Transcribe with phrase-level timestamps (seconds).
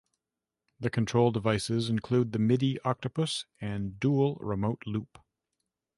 [0.79, 5.19] The control devices include the Midi Octopus and Dual Remote Loop.